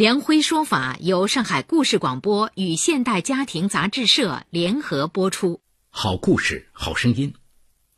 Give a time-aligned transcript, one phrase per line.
[0.00, 5.60] 梁辉说法由上海故事广播与现代家庭杂志社联合播出。
[5.90, 7.34] 好故事，好声音。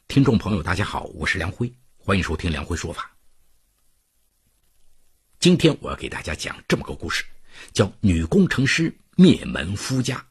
[0.08, 3.12] 听众朋友，大家好，我是梁辉，欢迎收听梁辉说法。
[5.38, 7.22] 今天我要给大家讲这么个故事，
[7.72, 10.26] 叫《女工程师灭门夫家》。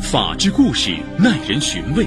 [0.00, 2.06] 法治故事耐人寻味，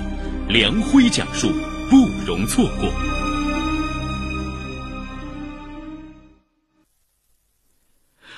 [0.49, 1.48] 梁辉讲述
[1.91, 1.95] 不
[2.26, 3.12] 容错过。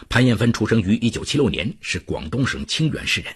[0.09, 3.34] 潘艳芬出生于一九七六年，是广东省清远市人。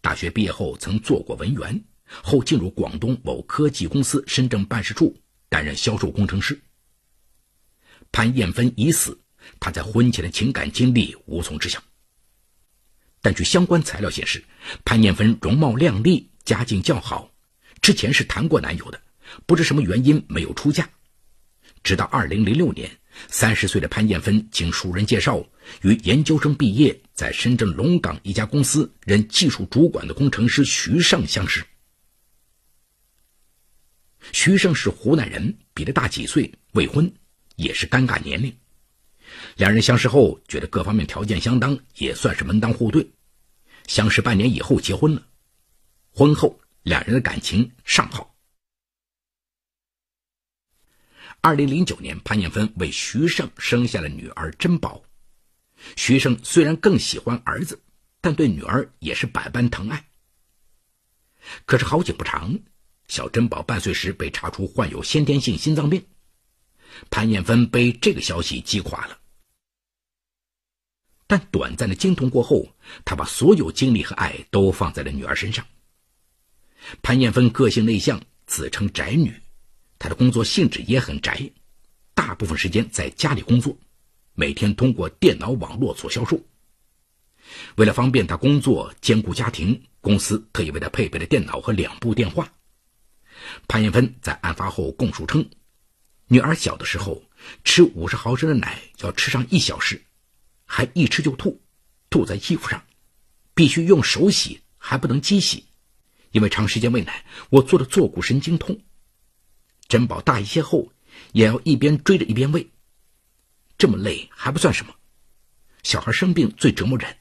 [0.00, 1.84] 大学毕业后曾做过文员，
[2.22, 5.16] 后进入广东某科技公司深圳办事处
[5.48, 6.58] 担任销售工程师。
[8.12, 9.18] 潘艳芬已死，
[9.60, 11.82] 她在婚前的情感经历无从知晓。
[13.20, 14.42] 但据相关材料显示，
[14.84, 17.30] 潘艳芬容貌靓丽，家境较好，
[17.82, 19.02] 之前是谈过男友的，
[19.46, 20.88] 不知什么原因没有出嫁。
[21.88, 22.90] 直到二零零六年。
[23.28, 25.42] 三十岁的潘艳芬经熟人介绍，
[25.80, 31.64] 与研究生毕业，在深圳龙岗一家公司任技术主管的工程师徐胜相识。
[34.32, 37.10] 徐胜是湖南人，比他大几岁，未婚，
[37.56, 38.54] 也是尴尬年龄。
[39.56, 43.10] 两人相识后，觉得各方面条件相当，也算是门当户对。
[43.86, 45.26] 相识半年以后结婚了，
[46.12, 48.36] 婚后两人的感情尚好。
[51.40, 55.02] 二零零九年，潘艳芬为徐胜生下了女儿珍宝。
[55.96, 57.80] 徐胜虽然更喜欢儿子，
[58.20, 60.04] 但对女儿也是百般疼爱。
[61.64, 62.58] 可是好景不长，
[63.06, 66.04] 小珍宝半岁时被查出患有先天性心脏病，
[67.08, 69.18] 潘艳芬被这个消息击垮了。
[71.28, 72.74] 但短暂的惊痛过后，
[73.04, 75.64] 她把所有精力和爱都放在了女儿身上。
[77.00, 79.32] 潘艳芬个性内向，自称宅女。
[79.98, 81.50] 他的工作性质也很宅，
[82.14, 83.76] 大部分时间在家里工作，
[84.34, 86.40] 每天通过电脑网络做销售。
[87.76, 92.52] 为了方便他工作兼顾家庭，公司特意为他配备了电脑和两部电话。
[93.66, 95.48] 潘艳芬在案发后供述称，
[96.26, 97.22] 女儿小的时候
[97.64, 100.02] 吃五十毫升的奶要吃上一小时，
[100.66, 101.60] 还一吃就吐，
[102.10, 102.84] 吐在衣服上，
[103.54, 105.64] 必须用手洗，还不能机洗，
[106.32, 108.78] 因为长时间喂奶，我做的坐骨神经痛。
[109.88, 110.92] 珍宝大一些后，
[111.32, 112.70] 也要一边追着一边喂，
[113.78, 114.94] 这么累还不算什么。
[115.82, 117.16] 小孩生病最折磨人。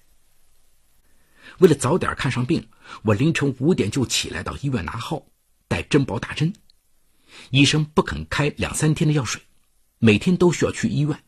[1.60, 2.68] 为了早点看上病，
[3.04, 5.26] 我凌晨五点就起来到医院拿号，
[5.68, 6.54] 带珍宝打针。
[7.52, 9.42] 医生不肯开两三天的药水，
[10.00, 11.24] 每天都需要去医院。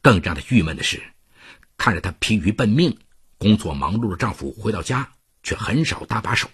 [0.00, 1.02] 更让她郁闷的是，
[1.76, 2.96] 看着她疲于奔命、
[3.36, 5.12] 工作忙碌的丈夫回到家，
[5.42, 6.48] 却很少搭把手。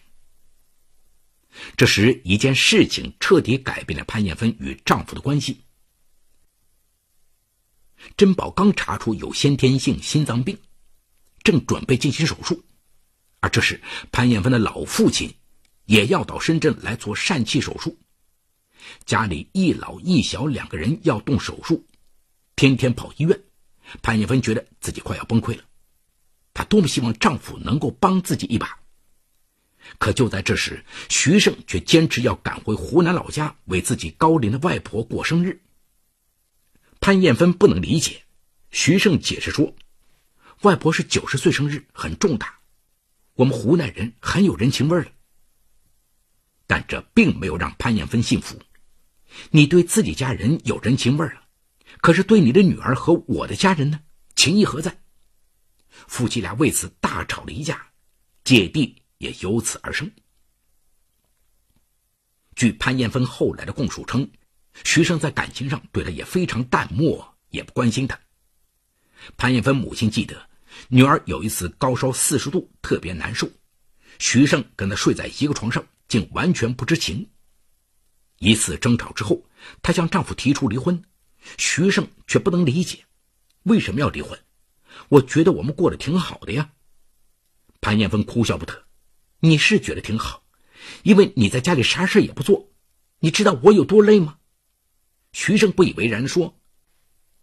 [1.76, 5.60] 这时，一件事情彻底改变了潘艳芬与丈夫的关系。
[8.16, 10.56] 珍宝刚查出有先天性心脏病，
[11.42, 12.64] 正准备进行手术，
[13.40, 15.34] 而这时潘艳芬的老父亲
[15.84, 17.98] 也要到深圳来做疝气手术，
[19.04, 21.84] 家里一老一小两个人要动手术，
[22.56, 23.38] 天天跑医院，
[24.02, 25.62] 潘艳芬觉得自己快要崩溃了，
[26.54, 28.78] 她多么希望丈夫能够帮自己一把。
[29.98, 35.60] 可就在这时，徐胜却坚持要赶回湖南老家为自己高龄的外婆过生日。
[37.00, 38.22] 潘艳芬不能理解，
[38.70, 39.74] 徐胜解释说
[40.62, 42.58] ：“外婆是九十岁生日，很重大，
[43.34, 45.06] 我们湖南人很有人情味了。”
[46.66, 48.58] 但这并没有让潘艳芬信服。
[49.50, 51.42] 你对自己家人有人情味了，
[52.00, 54.00] 可是对你的女儿和我的家人呢？
[54.36, 55.00] 情谊何在？
[56.06, 57.88] 夫妻俩为此大吵了一架，
[58.44, 58.99] 姐弟。
[59.20, 60.10] 也由此而生。
[62.56, 64.28] 据潘艳芬后来的供述称，
[64.84, 68.18] 徐胜在感情上对她也非常淡漠，也不关心她。
[69.36, 70.48] 潘艳芬母亲记得，
[70.88, 73.50] 女儿有一次高烧四十度，特别难受，
[74.18, 77.28] 徐胜跟她睡在一个床上，竟完全不知情。
[78.38, 79.42] 一次争吵之后，
[79.82, 81.02] 她向丈夫提出离婚，
[81.58, 83.04] 徐胜却不能理解，
[83.64, 84.38] 为什么要离婚？
[85.10, 86.72] 我觉得我们过得挺好的呀。
[87.82, 88.89] 潘艳芬哭笑不得。
[89.40, 90.44] 你是觉得挺好，
[91.02, 92.70] 因为你在家里啥事也不做，
[93.18, 94.38] 你知道我有多累吗？
[95.32, 96.58] 徐胜不以为然地说：“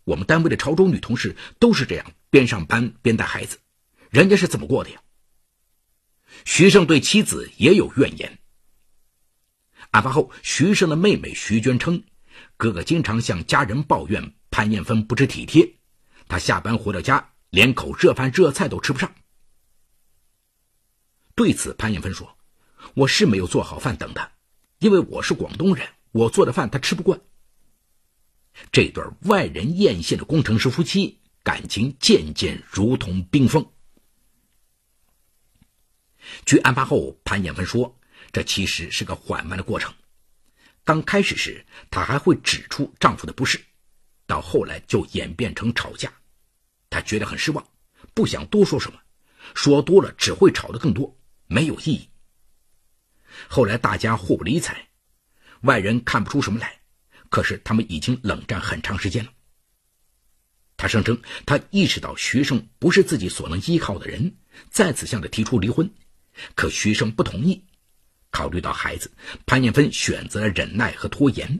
[0.06, 3.58] 我们单位的潮州女同事都是这样，边上班边带孩子，
[4.10, 5.02] 人家是怎么过的呀？
[6.46, 8.38] 徐胜对妻子也有怨言。
[9.92, 12.04] 案发后，徐胜的妹妹徐娟称，
[12.58, 15.76] 哥哥经常向家人抱怨潘艳芬不知体贴，
[16.28, 19.16] 他下班回到家连口热饭热菜都吃不上。
[21.38, 22.36] 对此，潘艳芬说
[22.96, 24.32] ：“我是没有做好饭等他，
[24.80, 27.22] 因为我是广东人，我做的饭他吃不惯。”
[28.74, 33.72] 这对外人艳羡的工程师夫妻感情渐渐如同冰封。
[36.44, 37.96] 据案发后潘艳芬说，
[38.32, 39.94] 这其实是个缓慢的过程。
[40.84, 43.64] 刚开始时，她还会指出丈夫的不是，
[44.26, 46.12] 到后来就演变成吵架。
[46.90, 47.64] 她觉得很失望，
[48.16, 49.00] 不想多说什么，
[49.54, 51.16] 说多了只会吵得更多，
[51.48, 52.10] 没有意义。
[53.48, 54.88] 后来大家互不理睬，
[55.62, 56.80] 外人看不出什么来。
[57.30, 59.32] 可是他们已经冷战很长时间了。
[60.78, 64.38] 他声称，他意识到徐胜不是自己所能依靠的人，
[64.70, 65.92] 再次向他提出离婚，
[66.56, 67.66] 可徐胜不同意。
[68.32, 69.12] 考虑到孩子，
[69.46, 71.60] 潘艳芬选择了忍耐和拖延。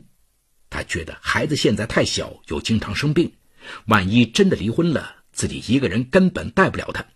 [0.70, 3.30] 他觉得孩子现在太小，又经常生病，
[3.86, 7.06] 万一真的离婚了，自己一个人根本带不了他。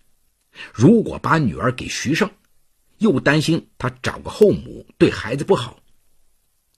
[0.71, 2.29] 如果把女儿给徐胜，
[3.03, 5.79] 又担心他找个后母对孩子不好。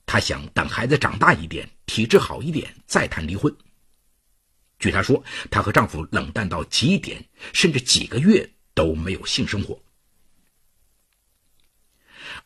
[0.05, 3.55] 她想等孩子长大一点，体质好一点，再谈离婚。
[4.79, 7.23] 据她说，她和丈夫冷淡到极点，
[7.53, 9.79] 甚至几个月都没有性生活。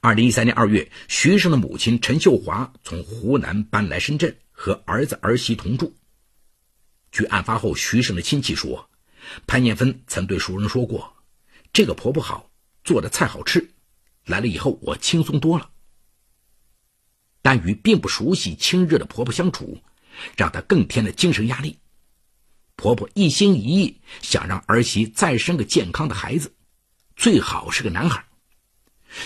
[0.02, 5.94] 二零一三年二月，徐胜的母亲陈秀华从湖南搬来深圳，和儿子儿媳同住。
[7.12, 8.90] 据案发后徐胜的亲戚说，
[9.48, 11.14] 潘艳芬曾对熟人说过
[11.74, 12.49] ：“这个婆婆好，
[12.89, 13.69] 做的菜好吃，
[14.25, 15.69] 来了以后我轻松多了。”
[17.44, 19.83] 但与并不熟悉亲热的婆婆相处，
[20.36, 21.77] 让她更添了精神压力。
[22.75, 26.56] 婆婆一心一意想让儿媳再生个健康的孩子，
[27.15, 28.25] 最好是个男孩。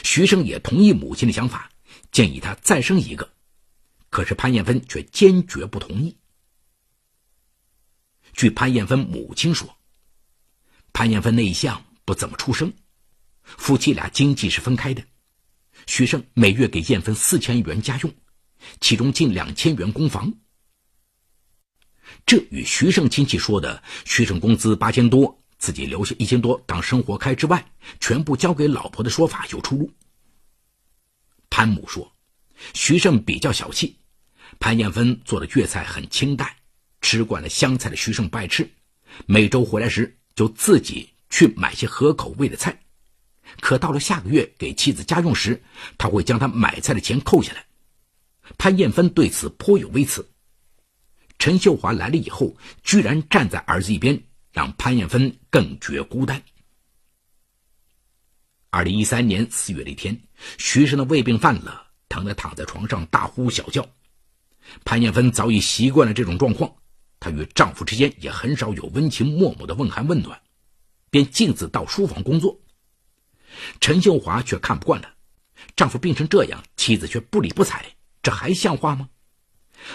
[0.04, 1.71] 徐生也同意母亲的想法，
[2.12, 3.31] 建议她再生一个。
[4.09, 6.18] 可是潘艳芬却坚决不同意。
[8.33, 9.77] 据潘艳芬母亲说，
[10.92, 12.74] 潘艳芬内向，不怎么出声，
[13.44, 15.04] 夫妻俩经济是分开的。
[15.86, 18.13] 徐胜每月给艳芬四千元家用，
[18.80, 20.34] 其中近两千元公房。
[22.25, 27.66] 这与徐胜亲戚说的徐胜工资八千多，自己留下一千多当生活开支外，
[28.00, 29.92] 全部交给老婆的说法有出入。
[31.50, 32.16] 潘母说，
[32.74, 33.98] 徐胜比较小气，
[34.60, 36.50] 潘艳芬做的粤菜很清淡，
[37.01, 38.69] 吃惯了湘菜的徐胜不爱吃，
[39.25, 42.82] 每周回来时就自己去买些合口味的菜。
[43.60, 45.62] 可到了下个月给妻子家用时，
[45.98, 47.66] 他会将他买菜的钱扣下来。
[48.58, 50.28] 潘艳芬对此颇有微词。
[51.40, 54.22] 陈秀华来了以后，居然站在儿子一边，
[54.52, 56.42] 让潘艳芬更觉孤单。
[58.70, 60.20] 二零一三年四月的一天，
[60.58, 63.86] 徐生的胃病犯了，疼得躺在床上大呼小叫。
[64.84, 66.74] 潘艳芬早已习惯了这种状况，
[67.20, 70.42] 她与丈夫之间也很少有温情脉脉的问寒问暖，
[71.10, 72.60] 便径自到书房工作。
[73.80, 75.14] 陈秀华却看不惯了，
[75.76, 77.86] 丈夫病成这样，妻子却不理不睬，
[78.22, 79.10] 这还像话吗？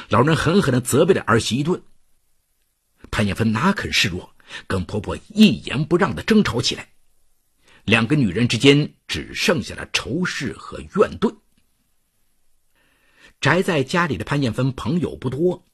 [0.08, 1.82] 老人狠狠地责备了儿媳一顿。
[3.10, 4.34] 潘艳芬哪肯示弱，
[4.66, 6.90] 跟婆婆一言不让地争吵起来，
[7.84, 11.34] 两个女人之间只剩下了仇视和怨怼。
[13.40, 15.64] 宅在家里的潘艳芬朋友不多，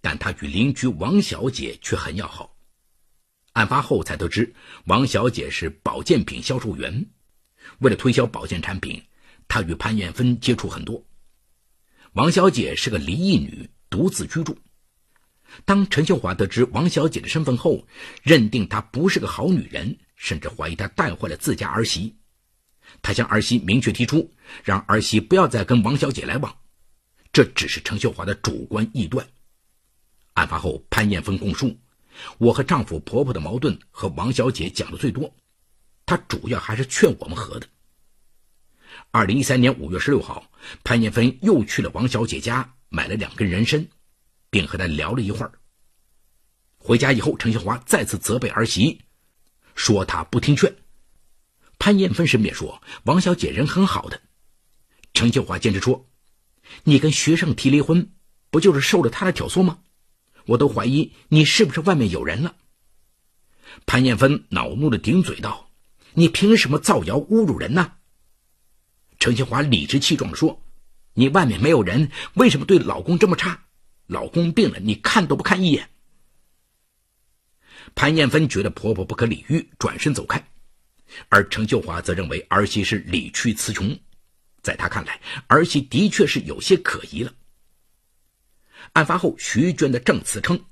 [0.00, 2.56] 但她与邻居王小姐却很要好。
[3.52, 4.54] 案发后才得知，
[4.86, 7.06] 王小姐是保健品销售员。
[7.78, 9.02] 为了推销保健产品，
[9.48, 11.04] 她与潘艳芬接触很多。
[12.12, 14.58] 王小姐是个离异女，独自居住。
[15.64, 17.86] 当陈秀华得知王小姐的身份后，
[18.22, 22.16] 认定她不是个好女人，甚至怀疑她带坏了自家儿媳。
[23.02, 24.32] 他向儿媳明确提出，
[24.64, 26.56] 让儿媳不要再跟王小姐来往。
[27.32, 29.24] 这只是陈秀华的主观臆断。
[30.32, 31.78] 案发后，潘艳芬供述
[32.38, 35.32] ：“我和丈夫、婆婆的矛盾和王小姐讲的最多。”
[36.10, 37.68] 他主要还是劝我们和的。
[39.12, 40.50] 二零一三年五月十六号，
[40.82, 43.86] 潘艳芬又去了王小姐家，买了两根人参，
[44.50, 45.52] 并和她聊了一会儿。
[46.78, 49.02] 回家以后，陈秀华再次责备儿媳，
[49.76, 50.74] 说她不听劝。
[51.78, 54.20] 潘艳芬申辩说，王小姐人很好的。
[55.14, 56.08] 陈秀华坚持说，
[56.82, 58.10] 你跟学生提离婚，
[58.50, 59.78] 不就是受了他的挑唆吗？
[60.46, 62.56] 我都怀疑你是不是外面有人了。
[63.86, 65.69] 潘艳芬恼怒的顶嘴道。
[66.14, 67.92] 你凭什么造谣侮辱人呢？
[69.18, 70.62] 程新华理直气壮地说
[71.14, 73.66] ：“你外面没有人，为什么对老公这么差？
[74.06, 75.90] 老公病了，你看都不看一眼。”
[77.94, 80.48] 潘艳芬觉得婆婆不可理喻，转身走开，
[81.28, 83.98] 而程秀华则认为儿媳是理屈词穷，
[84.62, 87.32] 在他看来，儿媳的确是有些可疑了。
[88.94, 90.64] 案发后，徐娟的证词称，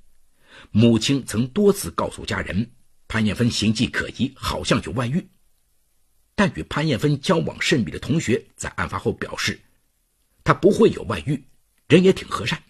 [0.71, 2.71] 母亲曾多次告诉家人，
[3.09, 5.27] 潘艳芬行迹可疑，好像有外遇。
[6.35, 9.59] 但与潘艳芬交往甚密的同学在案发后表示，
[10.45, 11.43] 她不会有外遇，
[11.89, 12.63] 人也挺和善。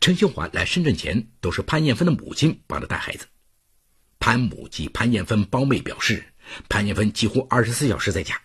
[0.00, 3.26] 陈秀华来深圳前都是潘艳芬的母亲帮她带孩子。
[4.20, 6.24] 潘母及潘艳芬胞妹表示，
[6.68, 8.40] 潘艳芬几乎二十四小时在家，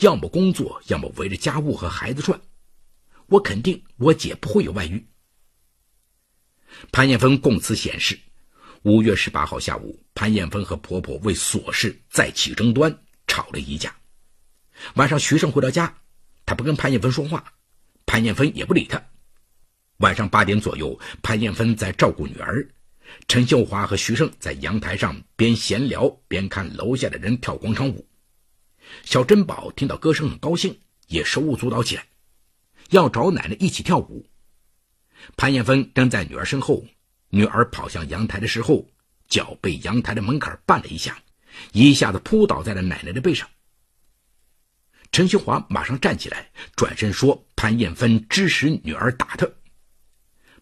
[0.00, 2.40] 要么工作，要么围着家务和孩子转。
[3.26, 5.06] 我肯定我姐不会有外遇。
[6.92, 8.18] 潘艳芬供词显示，
[8.84, 12.94] 五月十八号下午，潘艳芬和婆婆为琐事再起争端，
[13.26, 13.96] 吵了一架。
[14.96, 15.96] 晚上，徐胜回到家，
[16.44, 17.42] 他不跟潘艳芬说话，
[18.04, 19.02] 潘艳芬也不理他。
[19.98, 22.68] 晚上八点左右，潘艳芬在照顾女儿，
[23.26, 28.06] 陈秀华和徐胜在阳台上边闲聊边看楼下的人跳广场舞。
[29.02, 32.06] 小珍宝听到歌声很高兴，也手舞足蹈起来。
[32.90, 34.26] 要找奶奶一起跳舞。
[35.38, 36.84] 潘艳芬跟在女儿身后，
[37.34, 38.88] 女儿跑向阳台的时候，
[39.26, 41.18] 脚被阳台的门槛绊了一下，
[41.72, 43.48] 一下子扑倒在了奶奶的背上。
[45.10, 49.48] 陈秀华马上站起来，转身说：“潘艳芬指使女儿打他。”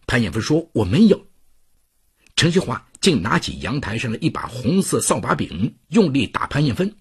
[0.07, 1.27] 潘艳芬说：“我没有。”
[2.35, 6.91] 陈秀华竟拿起阳台上的一把红色扫把柄，用力打潘艳芬。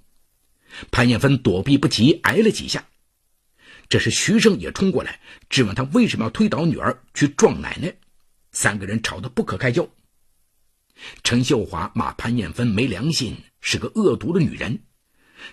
[0.90, 2.86] 潘艳芬躲避不及，挨了几下。
[3.88, 7.94] 这时，徐胜也冲过来质问他为什么要推倒女儿去撞奶奶，
[8.52, 9.88] 三个人吵得不可开交。
[11.24, 14.84] 陈秀华骂潘艳芬没良心，是个恶毒的女人。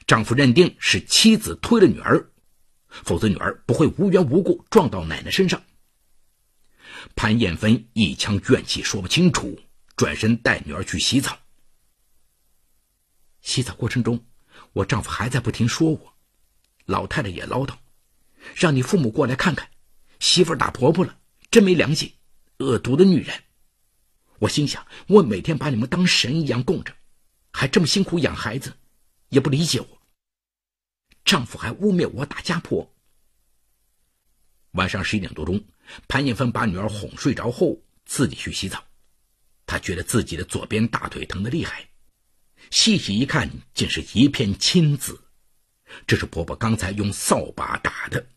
[0.05, 2.29] 丈夫认定是妻子推了女儿，
[2.89, 5.61] 否则女儿不会无缘无故撞到奶奶身上。
[7.15, 9.59] 潘艳芬一腔怨气说不清楚，
[9.95, 11.39] 转身带女儿去洗澡。
[13.41, 14.23] 洗澡过程中，
[14.73, 16.13] 我丈夫还在不停说我，
[16.85, 17.73] 老太太也唠叨。
[18.53, 19.69] 让你父母过来看看，
[20.19, 21.17] 媳妇打婆婆了，
[21.49, 22.13] 真没良心，
[22.59, 23.43] 恶毒的女人！
[24.39, 26.93] 我心想，我每天把你们当神一样供着，
[27.51, 28.73] 还这么辛苦养孩子，
[29.29, 30.01] 也不理解我。
[31.23, 32.93] 丈夫还污蔑我打家婆。
[34.71, 35.63] 晚上十一点多钟，
[36.07, 38.83] 潘艳芬把女儿哄睡着后，自己去洗澡。
[39.65, 41.87] 她觉得自己的左边大腿疼得厉害，
[42.71, 45.23] 细细一看，竟是一片青紫。
[46.05, 48.27] 这是婆婆刚才用扫把打的。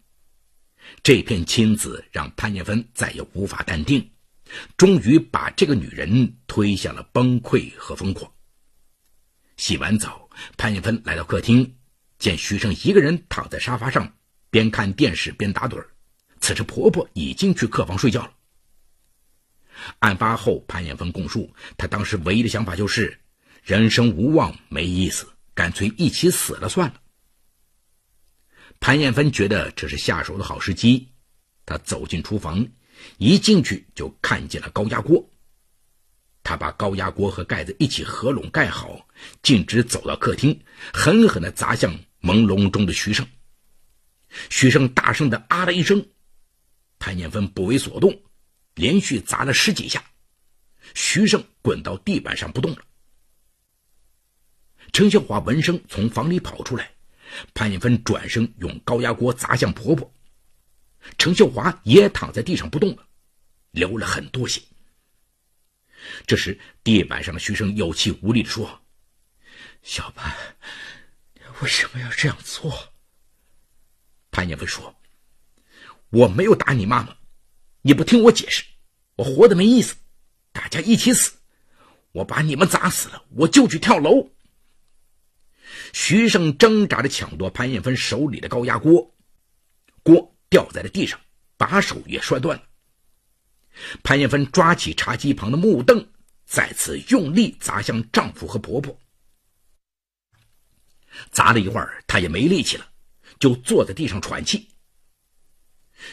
[1.03, 4.12] 这片青紫让潘艳芬再也无法淡定，
[4.77, 8.31] 终于把这个女人推向了崩溃和疯狂。
[9.57, 11.77] 洗完澡，潘艳芬来到客厅，
[12.19, 14.13] 见徐胜一个人躺在沙发上，
[14.51, 15.89] 边看电视边打盹儿。
[16.41, 18.33] 此时婆婆已经去客房睡觉了。
[20.01, 23.19] 案发后，潘艳芬供述，她当时唯一的想法就是：
[23.63, 27.01] 人生无望，没意思，干脆一起死了算了。
[28.81, 31.09] 潘艳芬觉得这是下手的好时机，
[31.65, 32.67] 她走进厨房，
[33.19, 35.25] 一进去就看见了高压锅。
[36.43, 39.07] 他把高压锅和盖子一起合拢盖好，
[39.43, 40.61] 径直走到客厅，
[40.93, 43.27] 狠狠地砸向朦胧中的徐胜。
[44.51, 46.05] 徐胜大声的啊了一声，
[46.99, 48.21] 潘建芬不为所动，
[48.75, 50.05] 连续砸了十几下，
[50.95, 52.79] 徐胜滚到地板上不动了。
[54.93, 56.91] 程秀华闻声从房里跑出来。
[57.55, 60.13] 潘建芬转身用高压锅砸向婆婆，
[61.19, 63.07] 程秀华也躺在地上不动了，
[63.71, 64.61] 流了很多血。
[66.27, 68.83] 这时，地板上的徐生有气无力地说
[69.83, 70.35] ：“小潘，
[71.61, 72.93] 为什么要这样做？”
[74.33, 74.97] 潘艳芬说
[76.11, 77.17] ：“我没有打你妈妈，
[77.83, 78.65] 你不听我解释，
[79.17, 79.95] 我活得没意思，
[80.53, 81.35] 大家一起死，
[82.13, 84.31] 我把你们砸死了，我就去跳楼。”
[85.93, 89.15] 徐胜挣扎着抢夺潘艳芬手里的高压锅，
[90.03, 91.19] 锅掉在了地上，
[91.57, 92.63] 把手也摔断了。
[94.05, 96.07] 潘艳芬抓起茶几旁的木凳，
[96.45, 99.01] 再次用力砸向丈夫和婆婆。
[101.31, 102.87] 砸了一会儿，她也没力气了，
[103.41, 104.69] 就坐在地上喘气。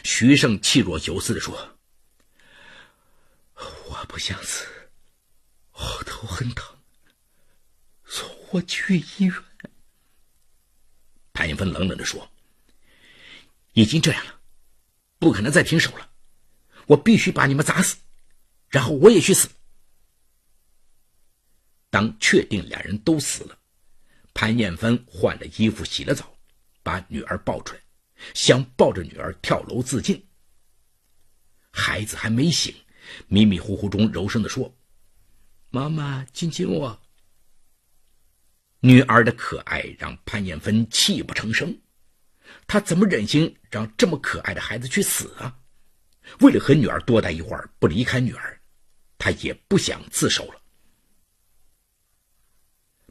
[0.04, 1.78] 徐胜气若游丝地说
[3.54, 4.64] ：“我不想死，
[5.72, 6.74] 我头很疼，
[8.06, 9.34] 送我去医院。”
[11.34, 12.26] 潘艳芬冷冷地说
[13.72, 14.40] ：“已经这样了，
[15.18, 16.10] 不可能再停手了。
[16.86, 17.96] 我必须把你们砸死，
[18.68, 19.48] 然后我也去死。”
[21.90, 23.58] 当确定两人都死了，
[24.32, 26.36] 潘艳芬换了衣服、洗了澡，
[26.82, 27.80] 把女儿抱出来，
[28.34, 30.24] 想抱着女儿跳楼自尽。
[31.72, 32.74] 孩子还没醒，
[33.28, 34.72] 迷迷糊糊中柔声地说
[35.70, 37.00] ：“妈妈亲亲我。
[38.80, 41.76] 女儿的可爱让潘艳芬泣不成声，
[42.66, 45.56] 她怎么忍心让这么可爱的孩子去死啊？
[46.40, 48.60] 为了和女儿多待一会儿，不离开女儿，
[49.18, 50.60] 她也不想自首了。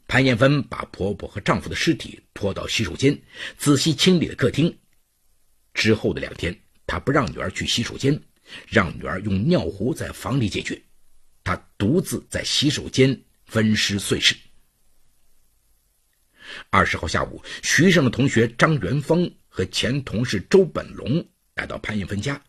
[0.07, 3.15] 潘艳芬把婆婆和丈夫的尸体拖到洗手间，
[3.57, 4.75] 仔细清理了客厅。
[5.73, 8.19] 之后的两天，她不让女儿去洗手间，
[8.67, 10.81] 让女儿用尿壶在房里解决，
[11.43, 14.35] 她独自在洗手间分尸碎尸。
[16.69, 21.25] 二十号下午，徐胜的同学张元峰和前同事周本龙
[21.55, 22.41] 来到潘艳芬家，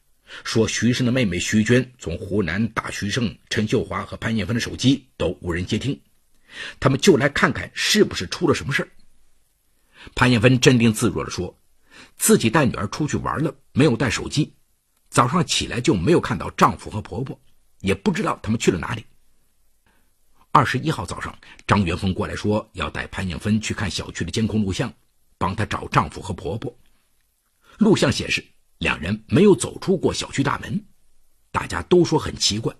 [0.45, 6.01] 说徐胜的妹妹徐娟从湖南打徐胜、陈秀华和潘艳芬的手机都无人接听，
[6.79, 8.89] 他们就来看看是不是出了什么事
[10.15, 11.57] 潘艳芬镇定自若地说，
[12.17, 14.55] 自己带女儿出去玩了，没有带手机，
[15.11, 17.39] 早上起来就没有看到丈夫和婆婆，
[17.81, 19.05] 也不知道他们去了哪里。
[20.53, 21.33] 二十一号早上，
[21.65, 24.93] 张元峰过来说要带潘艳芬去看小区的监控录像，
[25.39, 26.77] 帮她找丈夫和婆婆。
[27.79, 28.45] 录像显示
[28.79, 30.85] 两人没有走出过小区大门，
[31.53, 32.75] 大家都说很奇怪，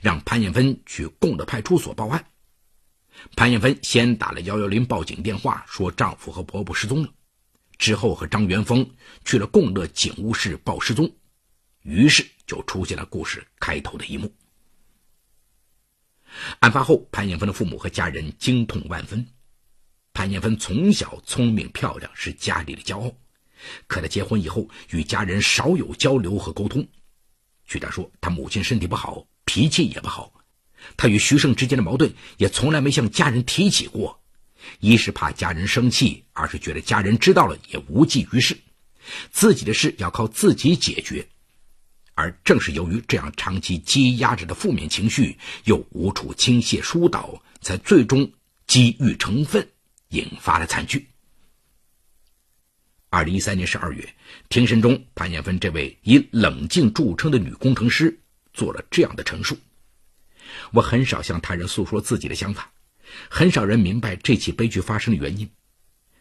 [0.00, 2.24] 让潘艳芬去供的派出所报案。
[3.36, 7.08] 潘艳芬先打了幺幺零报警电话，说丈夫和婆婆失踪了，
[7.78, 8.84] 之后和张元峰
[9.24, 11.08] 去了供乐警务室报失踪，
[11.82, 14.28] 于是就出现了故事开头的一幕。
[16.60, 19.26] 案发后，潘艳芬的父母和家人惊痛万分。
[20.14, 23.12] 潘艳芬从小聪明漂亮，是家里的骄傲。
[23.86, 26.86] 可她结婚以后，与家人少有交流和沟通。
[27.66, 30.32] 据她说，她母亲身体不好，脾气也不好。
[30.96, 34.20] 她与徐胜之间的矛盾也从来没向家人提起过。
[34.80, 38.58] 一是怕家人生气，二是觉得家人知道了也无济于事，
[39.30, 41.26] 自己的事要靠自己解决。
[42.14, 48.30] 而正是由于这样长期积压着的负面情绪，又无处倾泻疏导，才最终
[48.66, 49.66] 积郁成愤，
[50.08, 51.08] 引发了惨剧。
[53.08, 54.14] 二零一三年十二月，
[54.48, 58.20] 庭审中，潘艳芬这位以冷静著称的女工程师
[58.52, 59.56] 做了这样的陈述
[60.72, 62.72] ：“我很少向他人诉说自己的想法，
[63.28, 65.50] 很少人明白这起悲剧发生的原因。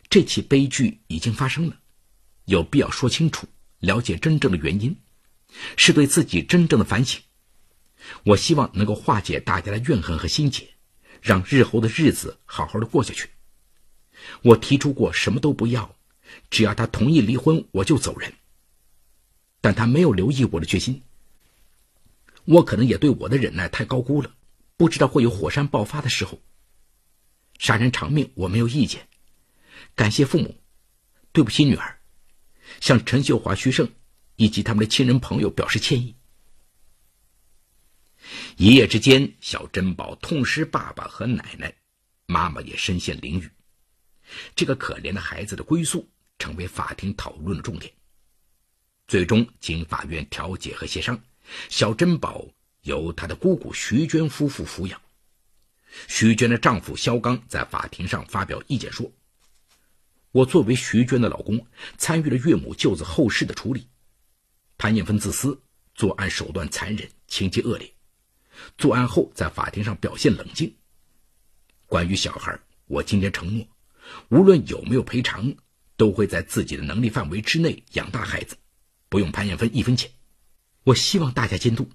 [0.09, 1.77] 这起悲剧已经发生了，
[2.45, 3.47] 有必要说清楚，
[3.79, 4.95] 了解真正的原因。”
[5.77, 7.21] 是对自己真正的反省。
[8.23, 10.67] 我希望能够化解大家的怨恨和心结，
[11.21, 13.29] 让日后的日子好好的过下去。
[14.41, 15.95] 我提出过什么都不要，
[16.49, 18.33] 只要他同意离婚，我就走人。
[19.61, 21.01] 但他没有留意我的决心。
[22.45, 24.33] 我可能也对我的忍耐太高估了，
[24.77, 26.39] 不知道会有火山爆发的时候。
[27.59, 29.07] 杀人偿命，我没有意见。
[29.93, 30.55] 感谢父母，
[31.31, 31.99] 对不起女儿。
[32.79, 33.87] 向陈秀华、徐胜。
[34.35, 36.15] 以及他们的亲人朋友表示歉意。
[38.57, 41.73] 一夜之间，小珍宝痛失爸爸和奶奶，
[42.27, 43.49] 妈妈也身陷囹圄。
[44.55, 46.07] 这个可怜的孩子的归宿
[46.39, 47.91] 成为法庭讨论的重点。
[49.07, 51.21] 最终，经法院调解和协商，
[51.67, 52.47] 小珍宝
[52.83, 55.01] 由她的姑姑徐娟夫妇抚养。
[56.07, 59.11] 徐娟的丈夫肖刚在法庭上发表意见说
[60.31, 61.67] ：“我作为徐娟的老公，
[61.97, 63.89] 参与了岳母舅子后事的处理。”
[64.81, 65.61] 潘艳芬自私，
[65.93, 67.93] 作案手段残忍，情节恶劣。
[68.79, 70.75] 作案后在法庭上表现冷静。
[71.85, 73.63] 关于小孩，我今天承诺，
[74.29, 75.53] 无论有没有赔偿，
[75.97, 78.57] 都会在自己的能力范围之内养大孩子，
[79.07, 80.09] 不用潘艳芬一分钱。
[80.83, 81.87] 我希望大家监督。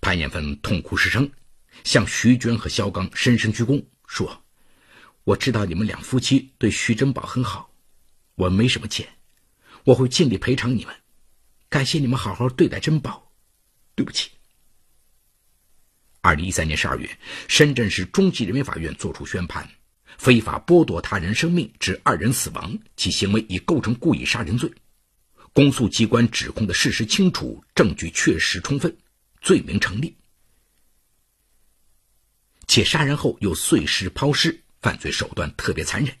[0.00, 1.30] 潘艳芬痛哭失声，
[1.84, 4.42] 向徐娟和肖刚深深鞠躬，说
[5.24, 7.70] ：“我知道你们两夫妻对徐珍宝很好，
[8.36, 9.06] 我没什么钱，
[9.84, 10.96] 我会尽力赔偿你们。”
[11.70, 13.30] 感谢你们好好对待珍宝，
[13.94, 14.28] 对不起。
[16.20, 17.08] 二零一三年十二月，
[17.46, 19.70] 深圳市中级人民法院作出宣判：
[20.18, 24.68] 非法剥夺他人生命致二人死亡，其行为已构成故意杀人罪。
[25.52, 28.94] 公诉机关指控的事实清楚，证据确实充分，
[29.40, 30.16] 罪名成立。
[32.66, 36.12] 且杀人后又碎尸抛尸，犯罪手段特别残忍，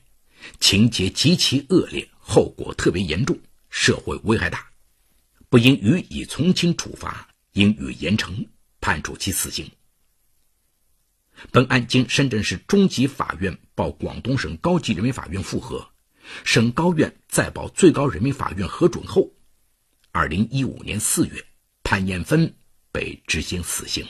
[0.60, 3.36] 情节极其恶劣，后果特别严重，
[3.68, 4.69] 社会危害大。
[5.50, 8.46] 不应予以从轻处罚，应予严惩，
[8.80, 9.68] 判处其死刑。
[11.50, 15.90] 本案经深圳市中级法院报广东省高级人民法院复核，
[16.44, 19.28] 省高院再报最高人民法院核准后，
[20.12, 21.44] 二零一五年四月，
[21.82, 22.54] 潘艳芬
[22.92, 24.06] 被执行死刑。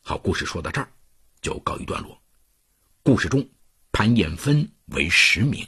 [0.00, 0.88] 好，故事说到这儿
[1.40, 2.22] 就告一段落。
[3.02, 3.48] 故事中，
[3.90, 5.66] 潘艳芬为实名。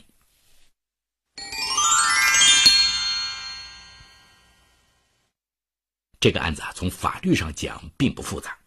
[6.27, 8.59] 这个案子啊，从法律上讲并不复杂，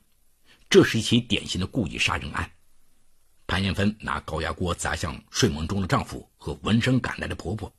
[0.69, 2.49] 这是一起典型的故意杀人案。
[3.47, 7.69] 潘艳芬拿高压锅砸向睡梦中的丈夫和闻声赶来的婆婆，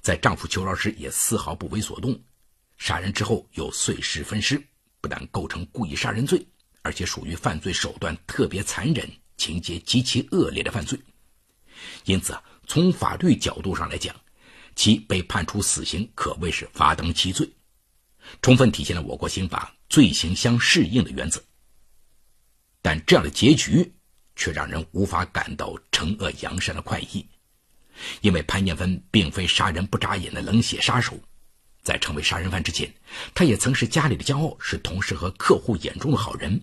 [0.00, 2.20] 在丈夫求饶时也丝毫不为所动。
[2.78, 4.60] 杀人之后又碎尸分尸，
[5.00, 6.44] 不但构成故意杀人罪，
[6.82, 10.98] 而且属于犯罪手段特别残忍、情节极其恶劣的犯罪。
[12.06, 14.12] 因此啊，从法律角度上来讲，
[14.74, 17.48] 其被判处死刑可谓是罚当其罪，
[18.42, 21.42] 充分体现了我国刑法罪行相适应的原则。
[22.82, 23.92] 但这样的结局。
[24.38, 27.26] 却让人无法感到惩恶扬善的快意，
[28.20, 31.18] 因为潘建芬并非杀人不眨眼的冷血杀手，
[31.82, 32.94] 在成为杀人犯之前，
[33.34, 36.60] 她也曾是家里的骄傲，是同事和客户眼中的好人。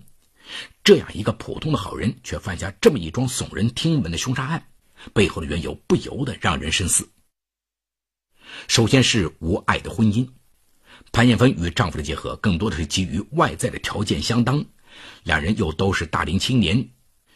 [0.84, 4.63] 这样一个普通的好人，却犯下这么一桩耸人听闻的凶杀案，
[5.12, 7.10] 背后的缘由不由得让人深思。
[8.67, 10.30] 首先是无爱的婚姻，
[11.11, 14.63] 潘艳芬与丈夫的结合更多的是基于外在的条件相当，
[15.23, 16.89] 两人又都是大龄青年。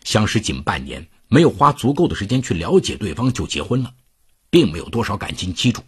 [0.03, 3.93] 相识仅半年，没有花足够的时间去了解对方就结婚了，
[4.49, 5.83] 并没有多少感情基础。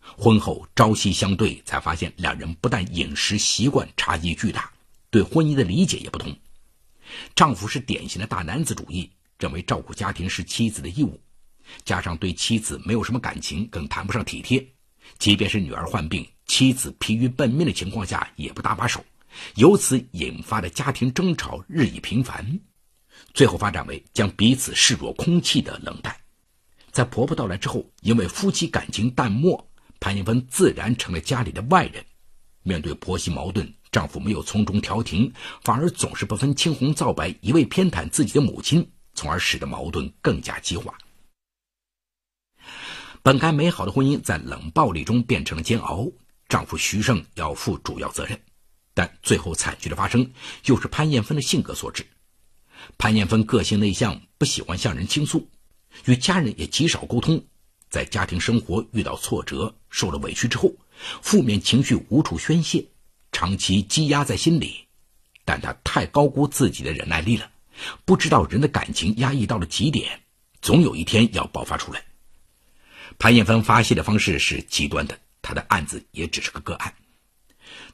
[0.00, 4.72] 婚后朝夕相对，才发现两人不但饮食习惯差异巨大，
[5.10, 6.34] 对婚姻的理解也不同。
[7.36, 11.20] 丈夫是典型的大男子主义，认为照顾家庭是妻子的义务，
[11.84, 14.66] 加上对妻子没有什么感情，更谈不上体贴。
[15.18, 19.04] 即便是女儿患病，妻子疲于奔命的情况下，也不搭把手，
[19.54, 22.58] 由此引发的家庭争吵日益频繁。
[23.32, 26.12] 最后发展为将彼此视若空气的冷淡。
[26.90, 29.64] 在婆婆到来之后，因为夫妻感情淡漠，
[30.00, 32.04] 潘艳芬自然成了家里的外人。
[32.64, 35.32] 面对婆媳矛盾，丈夫没有从中调停，
[35.62, 40.98] 反而总是不分青红皂白，一味偏袒自己的母亲，从而使得矛盾更加激化。
[43.22, 46.10] 本该美好的婚姻在冷暴力中变成了煎熬，
[46.50, 48.38] 丈夫徐胜要负主要责任，
[48.92, 50.28] 但最后惨剧的发生，
[50.64, 52.04] 又是潘艳芬的性格所致。
[52.98, 55.48] 潘艳芬个性内向，不喜欢向人倾诉，
[56.06, 57.42] 与家人也极少沟通。
[57.88, 60.74] 在家庭生活遇到挫折、受了委屈之后，
[61.22, 62.84] 负面情绪无处宣泄，
[63.30, 64.86] 长期积压在心里。
[65.44, 67.48] 但她太高估自己的忍耐力了，
[68.04, 70.20] 不知道人的感情压抑到了极点，
[70.60, 72.04] 总有一天要爆发出来。
[73.18, 76.94] 潘艳芬发泄的方式是极端的，他的案子也只是个个案。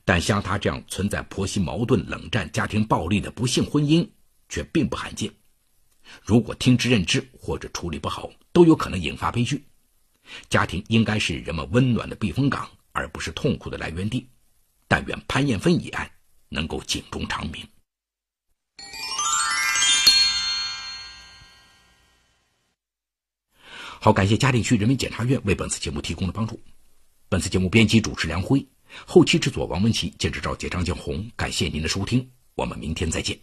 [0.04, 4.08] 但像他这样存在婆媳矛盾、冷战、家庭暴力的不幸婚姻。
[4.48, 5.28] 却并不罕见。
[6.22, 9.66] 如果听之任之或者处理不好，都有可能引发悲剧。
[10.48, 14.28] 家庭应该是人们温暖的避风港，而不是痛苦的来源地。
[14.86, 16.08] 但愿潘艳芬一案
[16.48, 17.66] 能够警钟长鸣。
[24.00, 26.62] 好，感谢嘉定区人民检察院为本次节目提供的帮助。
[27.28, 28.64] 本次节目编辑主持梁辉，
[29.04, 31.28] 后期制作王文琪，监制赵杰、张建红。
[31.34, 33.36] 感谢您的收听，我们明天再见。